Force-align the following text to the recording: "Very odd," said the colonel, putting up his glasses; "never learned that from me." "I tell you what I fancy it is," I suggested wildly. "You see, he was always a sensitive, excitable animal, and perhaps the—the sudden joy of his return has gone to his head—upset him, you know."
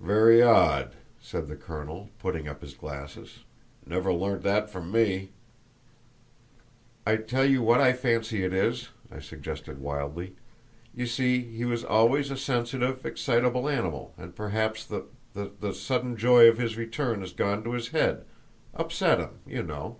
"Very 0.00 0.40
odd," 0.40 0.94
said 1.20 1.48
the 1.48 1.54
colonel, 1.54 2.08
putting 2.18 2.48
up 2.48 2.62
his 2.62 2.72
glasses; 2.72 3.40
"never 3.84 4.10
learned 4.10 4.42
that 4.42 4.70
from 4.70 4.90
me." 4.90 5.32
"I 7.06 7.16
tell 7.16 7.44
you 7.44 7.60
what 7.60 7.78
I 7.78 7.92
fancy 7.92 8.42
it 8.42 8.54
is," 8.54 8.88
I 9.12 9.18
suggested 9.20 9.78
wildly. 9.82 10.34
"You 10.94 11.04
see, 11.04 11.42
he 11.42 11.66
was 11.66 11.84
always 11.84 12.30
a 12.30 12.38
sensitive, 12.38 13.04
excitable 13.04 13.68
animal, 13.68 14.14
and 14.16 14.34
perhaps 14.34 14.82
the—the 14.86 15.74
sudden 15.74 16.16
joy 16.16 16.48
of 16.48 16.56
his 16.56 16.78
return 16.78 17.20
has 17.20 17.34
gone 17.34 17.62
to 17.64 17.72
his 17.72 17.88
head—upset 17.88 19.18
him, 19.20 19.40
you 19.46 19.62
know." 19.62 19.98